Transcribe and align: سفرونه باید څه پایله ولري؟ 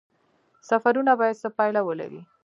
سفرونه 0.69 1.13
باید 1.19 1.39
څه 1.41 1.49
پایله 1.57 1.81
ولري؟ 1.83 2.21